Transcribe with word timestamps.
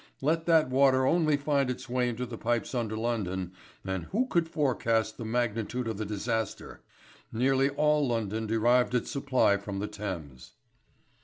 Let 0.19 0.47
that 0.47 0.71
water 0.71 1.05
only 1.05 1.37
find 1.37 1.69
its 1.69 1.87
way 1.87 2.09
into 2.09 2.25
the 2.25 2.35
pipes 2.35 2.73
under 2.73 2.97
London 2.97 3.51
and 3.85 4.05
who 4.05 4.25
could 4.25 4.49
forecast 4.49 5.15
the 5.19 5.25
magnitude 5.25 5.87
of 5.87 5.97
the 5.99 6.07
disaster? 6.07 6.81
Nearly 7.31 7.69
all 7.69 8.07
London 8.07 8.47
derived 8.47 8.95
its 8.95 9.11
supply 9.11 9.57
from 9.57 9.77
the 9.77 9.85
Thames. 9.87 10.53